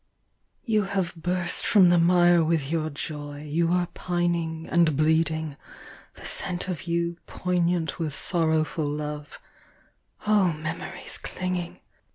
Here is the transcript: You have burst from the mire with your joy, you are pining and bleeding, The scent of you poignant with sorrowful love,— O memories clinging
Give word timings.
You 0.63 0.85
have 0.85 1.13
burst 1.13 1.63
from 1.63 1.89
the 1.89 1.99
mire 1.99 2.43
with 2.43 2.71
your 2.71 2.89
joy, 2.89 3.43
you 3.43 3.71
are 3.71 3.85
pining 3.93 4.67
and 4.67 4.97
bleeding, 4.97 5.57
The 6.15 6.25
scent 6.25 6.67
of 6.67 6.87
you 6.87 7.17
poignant 7.27 7.99
with 7.99 8.15
sorrowful 8.15 8.87
love,— 8.87 9.39
O 10.25 10.53
memories 10.53 11.19
clinging 11.19 11.81